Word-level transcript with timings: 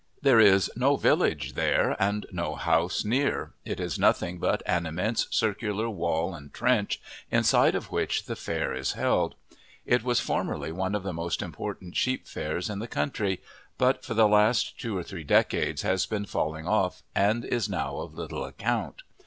There 0.23 0.39
is 0.39 0.71
no 0.75 0.95
village 0.95 1.53
there 1.53 1.95
and 2.01 2.25
no 2.31 2.55
house 2.55 3.05
near; 3.05 3.53
it 3.65 3.79
is 3.79 3.99
nothing 3.99 4.39
but 4.39 4.63
an 4.65 4.87
immense 4.87 5.27
circular 5.29 5.91
wall 5.91 6.33
and 6.33 6.51
trench, 6.51 6.99
inside 7.29 7.75
of 7.75 7.91
which 7.91 8.25
the 8.25 8.35
fair 8.35 8.73
is 8.73 8.93
held. 8.93 9.35
It 9.85 10.03
was 10.03 10.19
formerly 10.19 10.71
one 10.71 10.95
of 10.95 11.03
the 11.03 11.13
most 11.13 11.43
important 11.43 11.95
sheep 11.95 12.25
fairs 12.25 12.67
in 12.67 12.79
the 12.79 12.87
country, 12.87 13.43
but 13.77 14.03
for 14.03 14.15
the 14.15 14.27
last 14.27 14.79
two 14.79 14.97
or 14.97 15.03
three 15.03 15.23
decades 15.23 15.83
has 15.83 16.07
been 16.07 16.25
falling 16.25 16.67
off 16.67 17.03
and 17.13 17.45
is 17.45 17.69
now 17.69 17.97
of 17.97 18.15
little 18.15 18.43
account. 18.43 19.03